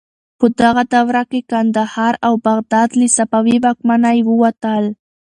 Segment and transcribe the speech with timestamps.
[0.39, 4.83] په دغه دوره کې کندهار او بغداد له صفوي واکمنۍ ووتل.